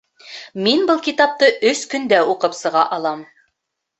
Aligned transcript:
Мин 0.67 0.79
был 0.91 1.01
китапты 1.07 1.49
өс 1.71 1.83
көндә 1.93 2.21
уҡып 2.35 2.57
сыға 2.63 2.87
алам 2.99 3.25